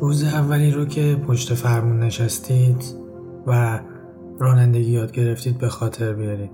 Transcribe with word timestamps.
روز 0.00 0.24
اولی 0.24 0.70
رو 0.70 0.84
که 0.84 1.16
پشت 1.26 1.54
فرمون 1.54 2.00
نشستید 2.00 2.84
و 3.46 3.80
رانندگی 4.38 4.90
یاد 4.90 5.12
گرفتید 5.12 5.58
به 5.58 5.68
خاطر 5.68 6.12
بیارید. 6.12 6.50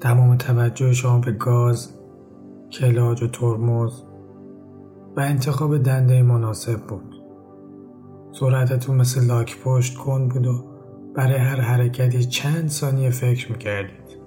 تمام 0.00 0.36
توجه 0.36 0.92
شما 0.92 1.18
به 1.18 1.32
گاز، 1.32 1.90
کلاج 2.72 3.22
و 3.22 3.26
ترمز 3.26 4.02
و 5.16 5.20
انتخاب 5.20 5.78
دنده 5.78 6.22
مناسب 6.22 6.76
بود. 6.76 7.14
سرعتتون 8.32 8.96
مثل 8.96 9.26
لاک 9.26 9.62
پشت 9.64 9.96
کن 9.96 10.28
بود 10.28 10.46
و 10.46 10.64
برای 11.14 11.36
هر 11.36 11.60
حرکتی 11.60 12.24
چند 12.24 12.68
ثانیه 12.68 13.10
فکر 13.10 13.52
می‌کردید. 13.52 14.18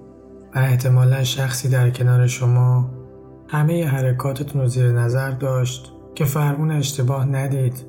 و 0.54 0.58
احتمالا 0.58 1.24
شخصی 1.24 1.68
در 1.68 1.90
کنار 1.90 2.26
شما 2.26 2.90
همه 3.48 3.86
حرکاتتون 3.86 4.62
رو 4.62 4.68
زیر 4.68 4.92
نظر 4.92 5.30
داشت 5.30 5.92
که 6.18 6.24
فرمون 6.24 6.70
اشتباه 6.70 7.26
ندید 7.26 7.86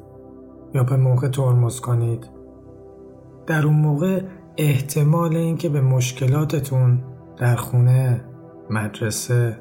یا 0.74 0.84
به 0.84 0.98
موقع 0.98 1.28
ترمز 1.28 1.80
کنید. 1.80 2.30
در 3.48 3.66
اون 3.66 3.76
موقع 3.76 4.22
احتمال 4.58 5.36
اینکه 5.36 5.70
به 5.70 5.82
مشکلاتتون 5.82 7.04
در 7.38 7.56
خونه، 7.56 8.22
مدرسه، 8.70 9.60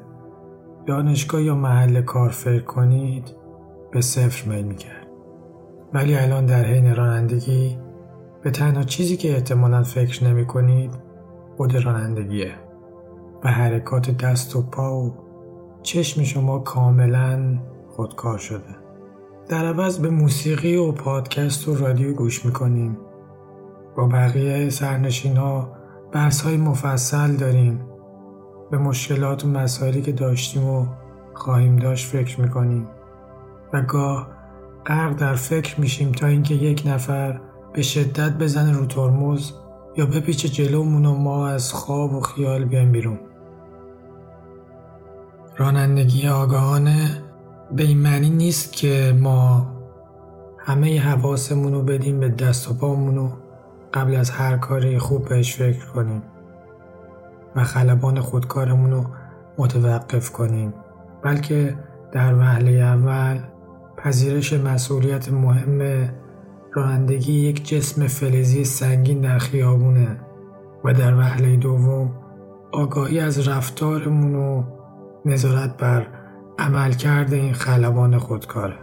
دانشگاه 0.85 1.43
یا 1.43 1.55
محل 1.55 2.01
کار 2.01 2.29
فکر 2.29 2.63
کنید 2.63 3.35
به 3.91 4.01
صفر 4.01 4.49
میل 4.49 4.65
می‌کرد. 4.65 5.07
ولی 5.93 6.15
الان 6.15 6.45
در 6.45 6.63
حین 6.63 6.95
رانندگی 6.95 7.77
به 8.43 8.51
تنها 8.51 8.83
چیزی 8.83 9.17
که 9.17 9.33
احتمالا 9.33 9.83
فکر 9.83 10.23
نمی 10.23 10.45
کنید 10.45 10.91
خود 11.57 11.85
رانندگیه 11.85 12.51
و 13.43 13.49
حرکات 13.49 14.17
دست 14.17 14.55
و 14.55 14.61
پا 14.61 15.01
و 15.01 15.13
چشم 15.83 16.23
شما 16.23 16.59
کاملا 16.59 17.59
خودکار 17.99 18.37
شده. 18.37 18.75
در 19.49 19.65
عوض 19.65 19.99
به 19.99 20.09
موسیقی 20.09 20.75
و 20.75 20.91
پادکست 20.91 21.67
و 21.67 21.75
رادیو 21.75 22.13
گوش 22.13 22.45
می‌کنیم. 22.45 22.97
با 23.97 24.07
بقیه 24.07 24.69
سرنشین 24.69 25.37
ها 25.37 25.71
بحث 26.11 26.41
های 26.41 26.57
مفصل 26.57 27.31
داریم. 27.31 27.85
به 28.71 28.77
مشکلات 28.77 29.45
و 29.45 29.47
مسائلی 29.47 30.01
که 30.01 30.11
داشتیم 30.11 30.65
و 30.65 30.85
خواهیم 31.33 31.75
داشت 31.75 32.07
فکر 32.07 32.41
می‌کنیم. 32.41 32.87
و 33.73 33.81
گاه 33.81 34.27
غرق 34.85 35.15
در 35.15 35.35
فکر 35.35 35.81
میشیم 35.81 36.11
تا 36.11 36.27
اینکه 36.27 36.53
یک 36.53 36.83
نفر 36.85 37.41
به 37.73 37.81
شدت 37.81 38.37
بزنه 38.37 38.77
رو 38.77 38.85
ترمز 38.85 39.51
یا 39.97 40.05
بپیچه 40.05 40.49
جلومون 40.49 41.05
و 41.05 41.15
ما 41.15 41.47
از 41.47 41.73
خواب 41.73 42.13
و 42.13 42.19
خیال 42.19 42.65
بیایم 42.65 42.91
بیرون. 42.91 43.19
رانندگی 45.57 46.27
آگاهانه 46.27 47.28
به 47.71 47.83
این 47.83 47.97
معنی 47.97 48.29
نیست 48.29 48.73
که 48.73 49.15
ما 49.19 49.67
همه 50.57 50.99
حواسمون 50.99 51.73
رو 51.73 51.81
بدیم 51.81 52.19
به 52.19 52.29
دست 52.29 52.71
و 52.71 52.73
پامون 52.73 53.15
رو 53.15 53.29
قبل 53.93 54.15
از 54.15 54.29
هر 54.29 54.57
کاری 54.57 54.97
خوب 54.97 55.29
بهش 55.29 55.55
فکر 55.55 55.85
کنیم 55.85 56.23
و 57.55 57.63
خلبان 57.63 58.19
خودکارمون 58.19 58.91
رو 58.91 59.05
متوقف 59.57 60.31
کنیم. 60.31 60.73
بلکه 61.23 61.77
در 62.11 62.35
وهله 62.35 62.71
اول 62.71 63.39
پذیرش 63.97 64.53
مسئولیت 64.53 65.31
مهم 65.31 66.09
رانندگی 66.73 67.33
یک 67.33 67.67
جسم 67.67 68.07
فلزی 68.07 68.65
سنگین 68.65 69.21
در 69.21 69.37
خیابونه 69.37 70.19
و 70.83 70.93
در 70.93 71.15
وهله 71.15 71.57
دوم 71.57 72.11
آگاهی 72.71 73.19
از 73.19 73.47
رفتارمون 73.47 74.35
و 74.35 74.63
نظارت 75.25 75.77
بر 75.77 76.07
عملکرد 76.59 77.33
این 77.33 77.53
خلبان 77.53 78.17
خودکاره 78.17 78.75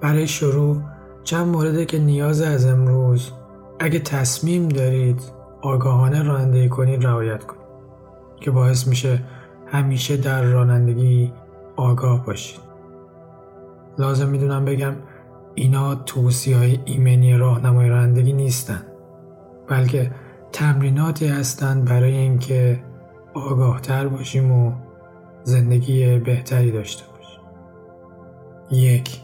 برای 0.00 0.26
شروع 0.26 0.82
چند 1.24 1.46
مورده 1.46 1.86
که 1.86 1.98
نیاز 1.98 2.40
از 2.40 2.66
امروز 2.66 3.32
اگه 3.80 3.98
تصمیم 3.98 4.68
دارید 4.68 5.20
آگاهانه 5.62 6.22
رانندگی 6.22 6.68
کنید 6.68 7.06
رعایت 7.06 7.44
کنید. 7.44 7.66
که 8.40 8.50
باعث 8.50 8.86
میشه 8.86 9.22
همیشه 9.66 10.16
در 10.16 10.42
رانندگی 10.42 11.32
آگاه 11.76 12.26
باشید. 12.26 12.60
لازم 13.98 14.28
می‌دونم 14.28 14.64
بگم 14.64 14.94
اینا 15.54 15.94
توصیه 15.94 16.56
های 16.56 16.78
ایمنی 16.84 17.36
راهنمای 17.36 17.88
رانندگی 17.88 18.32
نیستن. 18.32 18.82
بلکه 19.68 20.10
تمریناتی 20.52 21.26
هستند 21.26 21.84
برای 21.84 22.16
اینکه 22.16 22.80
آگاهتر 23.34 24.08
باشیم 24.08 24.52
و 24.52 24.72
زندگی 25.46 26.18
بهتری 26.18 26.70
داشته 26.70 27.04
باشیم 27.16 27.40
یک 28.70 29.20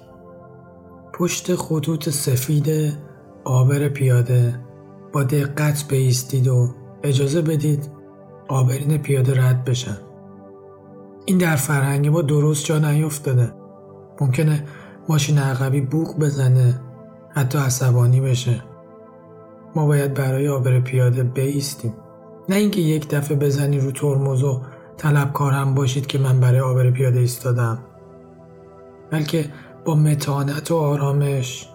پشت 1.14 1.54
خطوط 1.54 2.08
سفید 2.08 2.92
آبر 3.44 3.88
پیاده 3.88 4.60
با 5.12 5.22
دقت 5.22 5.88
بیستید 5.88 6.48
و 6.48 6.74
اجازه 7.02 7.42
بدید 7.42 7.90
آبرین 8.48 8.98
پیاده 8.98 9.44
رد 9.44 9.64
بشن. 9.64 9.98
این 11.24 11.38
در 11.38 11.56
فرهنگ 11.56 12.08
ما 12.08 12.22
درست 12.22 12.64
جا 12.64 12.78
نیفتاده. 12.78 13.52
ممکنه 14.20 14.64
ماشین 15.08 15.38
عقبی 15.38 15.80
بوق 15.80 16.18
بزنه 16.18 16.80
حتی 17.28 17.58
عصبانی 17.58 18.20
بشه. 18.20 18.62
ما 19.76 19.86
باید 19.86 20.14
برای 20.14 20.48
آبر 20.48 20.80
پیاده 20.80 21.22
بیستیم. 21.22 21.94
نه 22.48 22.56
اینکه 22.56 22.80
یک 22.80 23.08
دفعه 23.08 23.36
بزنی 23.36 23.78
رو 23.80 23.90
ترمز 23.90 24.42
و 24.42 24.60
طلبکار 24.96 25.52
هم 25.52 25.74
باشید 25.74 26.06
که 26.06 26.18
من 26.18 26.40
برای 26.40 26.60
آبر 26.60 26.90
پیاده 26.90 27.18
ایستادم. 27.18 27.78
بلکه 29.10 29.44
با 29.84 29.94
متانت 29.94 30.70
و 30.70 30.76
آرامش 30.76 31.68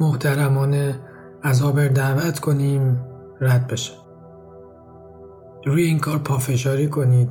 محترمانه 0.00 1.00
از 1.42 1.62
آبر 1.62 1.88
دعوت 1.88 2.38
کنیم 2.38 3.00
رد 3.40 3.66
بشه. 3.66 3.92
روی 5.66 5.82
این 5.82 5.98
کار 5.98 6.18
پافشاری 6.18 6.88
کنید 6.88 7.30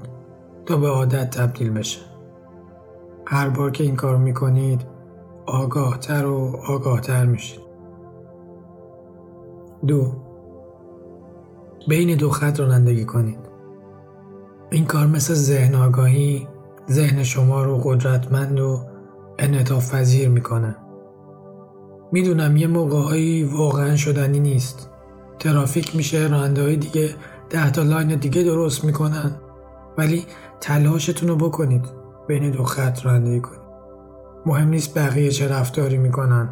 تا 0.66 0.78
به 0.78 0.88
عادت 0.88 1.30
تبدیل 1.30 1.70
بشه. 1.70 2.00
هر 3.26 3.50
بار 3.50 3.72
که 3.72 3.84
این 3.84 3.96
کار 3.96 4.18
می‌کنید 4.18 4.82
آگاهتر 5.46 6.26
و 6.26 6.62
آگاهتر 6.68 7.26
میشید. 7.26 7.64
دو. 9.88 10.12
بین 11.88 12.18
دو 12.18 12.30
خط 12.30 12.60
رانندگی 12.60 13.06
کنید. 13.06 13.53
این 14.74 14.86
کار 14.86 15.08
مثل 15.08 15.34
ذهن 15.34 15.76
آگاهی 15.76 16.48
ذهن 16.92 17.24
شما 17.24 17.64
رو 17.64 17.78
قدرتمند 17.78 18.60
و 18.60 18.86
انعطاف 19.40 19.96
پذیر 19.96 20.30
می‌کنه. 20.30 20.76
می‌دونم 22.12 22.58
یه 22.58 22.68
موقعهایی 22.68 23.44
واقعا 23.44 23.96
شدنی 23.96 24.40
نیست. 24.40 24.90
ترافیک 25.40 25.96
میشه 25.96 26.28
راننده 26.28 26.76
دیگه 26.76 27.10
ده 27.50 27.72
تا 27.72 27.84
line 27.84 28.16
دیگه 28.16 28.44
درست 28.44 28.84
می‌کنن. 28.84 29.32
ولی 29.98 30.26
تلاشتون 30.62 31.30
رو 31.30 31.36
بکنید. 31.36 31.86
بین 32.28 32.52
دو 32.52 32.64
خط 32.64 33.06
رانندگی 33.06 33.42
کنید. 33.42 33.64
مهم 34.46 34.70
نیست 34.70 34.98
بقیه 34.98 35.32
چه 35.32 35.48
رفتاری 35.48 35.98
می‌کنن. 35.98 36.50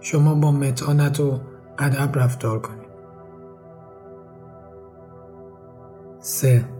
شما 0.00 0.34
با 0.34 0.52
متانت 0.52 1.20
و 1.20 1.38
ادب 1.78 2.18
رفتار 2.18 2.58
کنید. 2.58 2.88
سه. 6.20 6.77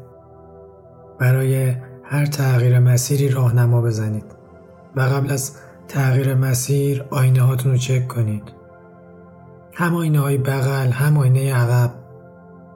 برای 1.18 1.74
هر 2.04 2.26
تغییر 2.26 2.78
مسیری 2.78 3.28
راهنما 3.28 3.82
بزنید 3.82 4.24
و 4.96 5.00
قبل 5.00 5.32
از 5.32 5.56
تغییر 5.88 6.34
مسیر 6.34 7.04
آینه 7.10 7.40
هاتون 7.40 7.72
رو 7.72 7.78
چک 7.78 8.08
کنید. 8.08 8.42
هم 9.74 9.94
آینه 9.94 10.20
های 10.20 10.38
بغل 10.38 10.88
هم 10.88 11.18
آینه 11.18 11.54
عقب. 11.54 11.94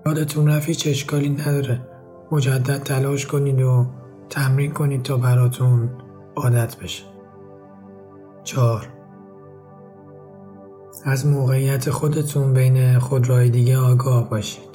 یادتون 0.06 0.48
رفت 0.48 0.68
هیچ 0.68 0.86
اشکالی 0.86 1.28
نداره. 1.28 1.80
مجدد 2.32 2.82
تلاش 2.82 3.26
کنید 3.26 3.60
و 3.60 3.86
تمرین 4.30 4.72
کنید 4.72 5.02
تا 5.02 5.16
براتون 5.16 5.90
عادت 6.36 6.76
بشه. 6.76 7.04
چهار. 8.44 8.88
از 11.04 11.26
موقعیت 11.26 11.90
خودتون 11.90 12.52
بین 12.52 12.98
خودروهای 12.98 13.50
دیگه 13.50 13.78
آگاه 13.78 14.30
باشید. 14.30 14.72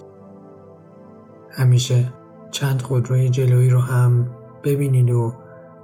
همیشه 1.52 2.14
چند 2.58 2.82
خودروی 2.82 3.30
جلویی 3.30 3.70
رو 3.70 3.80
هم 3.80 4.28
ببینید 4.64 5.10
و 5.10 5.34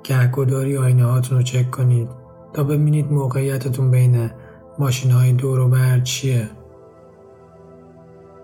گهگداری 0.04 0.78
آینه 0.78 1.06
هاتون 1.06 1.38
رو 1.38 1.44
چک 1.44 1.72
کنید 1.72 2.10
تا 2.54 2.64
ببینید 2.64 3.12
موقعیتتون 3.12 3.92
بین 3.92 4.32
ماشین 4.80 5.12
های 5.12 5.34
دور 5.34 5.60
و 5.60 5.70
بر 5.70 6.00
چیه. 6.00 6.50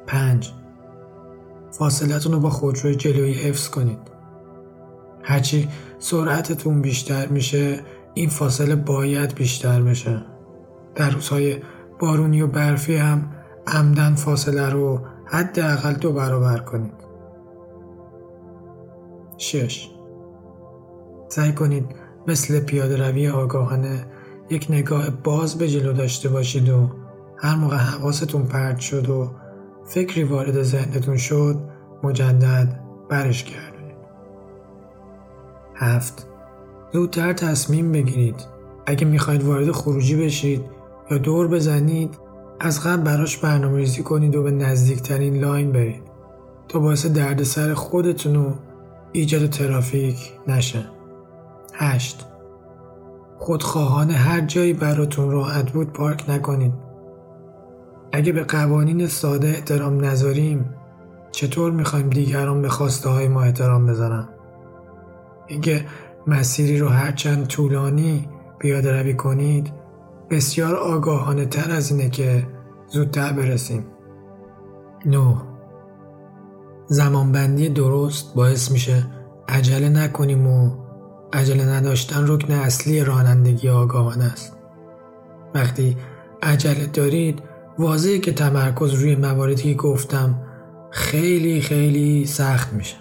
پنج 0.08 0.52
فاصلتون 1.72 2.32
رو 2.32 2.40
با 2.40 2.50
خودروی 2.50 2.96
جلویی 2.96 3.34
حفظ 3.34 3.70
کنید. 3.70 4.00
هرچی 5.24 5.68
سرعتتون 6.00 6.82
بیشتر 6.82 7.28
میشه 7.28 7.80
این 8.14 8.30
فاصله 8.30 8.76
باید 8.76 9.36
بیشتر 9.36 9.82
بشه. 9.82 10.22
در 10.96 11.10
روزهای 11.10 11.58
بارونی 12.00 12.42
و 12.42 12.48
برفی 12.48 12.96
هم 12.96 13.32
عمدن 13.68 14.16
فاصله 14.16 14.70
رو 14.70 15.00
حداقل 15.26 15.94
دو 15.94 16.14
برابر 16.14 16.58
کنید. 16.58 17.09
شش. 19.40 19.90
سعی 21.28 21.52
کنید 21.52 21.86
مثل 22.28 22.60
پیاده 22.60 23.08
روی 23.10 23.30
آگاهانه 23.30 24.06
یک 24.50 24.68
نگاه 24.70 25.10
باز 25.10 25.58
به 25.58 25.68
جلو 25.68 25.94
داشته 25.94 26.30
باشید 26.30 26.70
و 26.70 26.90
هر 27.38 27.56
موقع 27.56 27.78
حواستون 27.78 28.44
پرد 28.44 28.80
شد 28.80 29.10
و 29.10 29.32
فکری 29.86 30.24
وارد 30.24 30.64
ذهنتون 30.64 31.18
شد 31.18 31.56
مجدد 32.04 32.80
برش 33.10 33.44
گردونید. 33.44 33.98
هفت. 35.76 36.28
زودتر 36.94 37.34
تصمیم 37.34 37.92
بگیرید. 37.92 38.46
اگه 38.86 39.06
می‌خواید 39.06 39.44
وارد 39.44 39.72
خروجی 39.72 40.16
بشید 40.16 40.66
یا 41.12 41.18
دور 41.18 41.48
بزنید 41.48 42.18
از 42.60 42.84
قبل 42.84 43.04
براش 43.04 43.38
برنامه 43.38 43.78
ریزی 43.78 44.04
کنید 44.04 44.36
و 44.36 44.44
به 44.44 44.52
نزدیکترین 44.52 45.40
لاین 45.40 45.72
برید. 45.72 46.04
تا 46.68 46.80
باعث 46.80 47.06
دردسر 47.06 47.74
خودتون 47.74 48.36
و 48.36 48.54
ایجاد 49.12 49.50
ترافیک 49.50 50.32
نشه. 50.48 50.86
هشت. 51.74 52.26
خودخواهانه 53.38 54.14
هر 54.14 54.42
جایی 54.42 54.74
براتون 54.74 55.32
راحت 55.32 55.72
بود 55.72 55.94
پارک 55.94 56.30
نکنید 56.30 56.74
اگه 58.12 58.32
به 58.32 58.44
قوانین 58.44 59.08
ساده 59.08 59.48
احترام 59.48 60.06
نذاریم 60.06 60.76
چطور 61.32 61.72
می‌خوایم 61.72 62.10
دیگران 62.10 62.62
به 62.62 62.70
خواسته 62.70 63.10
های 63.10 63.28
ما 63.28 63.42
احترام 63.42 63.86
بذارن؟ 63.86 64.30
اینکه 65.48 65.86
مسیری 66.28 66.78
رو 66.80 66.88
هرچند 66.88 67.48
طولانی 67.48 68.30
پیاده 68.60 69.02
روی 69.02 69.14
کنید 69.14 69.72
بسیار 70.30 70.76
آگاهانه 70.76 71.46
تر 71.46 71.72
از 71.72 71.92
اینه 71.92 72.10
که 72.10 72.48
زودتر 72.88 73.34
برسیم. 73.34 73.86
نو 75.06 75.49
زمانبندی 76.90 77.70
درست 77.70 78.34
باعث 78.36 78.72
میشه 78.72 79.06
عجله 79.48 79.90
نکنیم 79.90 80.48
و 80.48 80.72
عجله 81.34 81.66
نداشتن 81.66 82.28
رکن 82.28 82.54
اصلی 82.54 83.04
رانندگی 83.04 83.70
آگاهانه 83.70 84.24
است. 84.24 84.58
وقتی 85.56 85.98
عجله 86.44 86.86
دارید 86.86 87.42
واضحه 87.80 88.20
که 88.20 88.34
تمرکز 88.34 88.94
روی 88.94 89.16
مواردی 89.16 89.64
که 89.64 89.74
گفتم 89.74 90.42
خیلی 90.92 91.62
خیلی 91.62 92.26
سخت 92.26 92.74
میشه. 92.74 92.98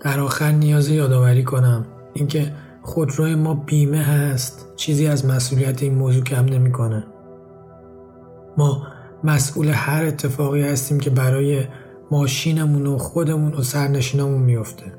در 0.00 0.20
آخر 0.20 0.50
نیاز 0.50 0.88
یادآوری 0.88 1.44
کنم 1.44 1.86
اینکه 2.14 2.52
خودروی 2.82 3.34
ما 3.34 3.54
بیمه 3.54 4.02
هست 4.02 4.66
چیزی 4.76 5.06
از 5.06 5.26
مسئولیت 5.26 5.82
این 5.82 5.94
موضوع 5.94 6.24
کم 6.24 6.44
نمی‌کنه. 6.44 7.06
ما 8.56 8.86
مسئول 9.24 9.68
هر 9.68 10.04
اتفاقی 10.04 10.62
هستیم 10.62 11.00
که 11.00 11.10
برای 11.10 11.64
ماشینمون 12.10 12.86
و 12.86 12.98
خودمون 12.98 13.54
و 13.54 13.62
سرنشینامون 13.62 14.42
میفته 14.42 14.92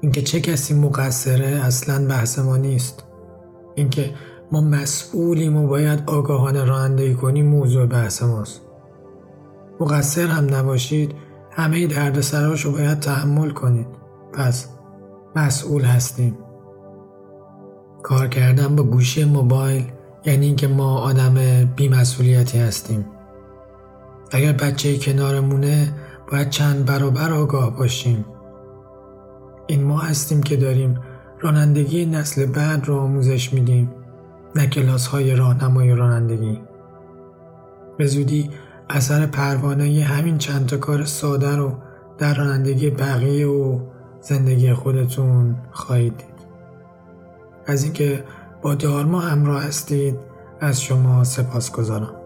اینکه 0.00 0.22
چه 0.22 0.40
کسی 0.40 0.74
مقصره 0.74 1.46
اصلا 1.46 2.08
بحث 2.08 2.38
ما 2.38 2.56
نیست. 2.56 3.04
اینکه 3.74 4.14
ما 4.52 4.60
مسئولیم 4.60 5.56
و 5.56 5.66
باید 5.66 6.02
آگاهانه 6.06 6.64
رانندگی 6.64 7.14
کنیم 7.14 7.46
موضوع 7.46 7.86
بحث 7.86 8.22
ماست. 8.22 8.60
مقصر 9.80 10.26
هم 10.26 10.54
نباشید 10.54 11.14
همه 11.50 11.86
دردسراش 11.86 12.64
رو 12.64 12.72
باید 12.72 13.00
تحمل 13.00 13.50
کنید. 13.50 13.86
پس 14.32 14.68
مسئول 15.36 15.82
هستیم. 15.82 16.38
کار 18.02 18.28
کردن 18.28 18.76
با 18.76 18.82
گوشی 18.82 19.24
موبایل 19.24 19.84
یعنی 20.24 20.46
اینکه 20.46 20.68
ما 20.68 20.98
آدم 20.98 21.64
بیمسئولیتی 21.76 22.58
هستیم. 22.58 23.04
اگر 24.30 24.52
بچه 24.52 24.98
کنارمونه 24.98 25.94
باید 26.32 26.50
چند 26.50 26.84
برابر 26.84 27.32
آگاه 27.32 27.76
باشیم. 27.76 28.24
این 29.66 29.84
ما 29.84 29.98
هستیم 29.98 30.42
که 30.42 30.56
داریم 30.56 30.98
رانندگی 31.40 32.06
نسل 32.06 32.46
بعد 32.46 32.86
رو 32.86 32.96
آموزش 32.96 33.52
میدیم 33.52 33.90
نه 34.56 34.66
کلاس 34.66 35.06
های 35.06 35.36
راهنمای 35.36 35.94
رانندگی. 35.94 36.60
به 37.98 38.06
زودی 38.06 38.50
اثر 38.90 39.26
پروانه 39.26 40.02
همین 40.02 40.38
چند 40.38 40.66
تا 40.66 40.76
کار 40.76 41.04
ساده 41.04 41.56
رو 41.56 41.72
در 42.18 42.34
رانندگی 42.34 42.90
بقیه 42.90 43.46
و 43.46 43.80
زندگی 44.20 44.72
خودتون 44.72 45.56
خواهید 45.70 46.16
دید. 46.16 46.40
از 47.66 47.84
اینکه 47.84 48.24
با 48.62 48.74
دارما 48.74 49.20
همراه 49.20 49.62
هستید 49.62 50.18
از 50.60 50.82
شما 50.82 51.24
سپاس 51.24 51.72
گذارم 51.72 52.19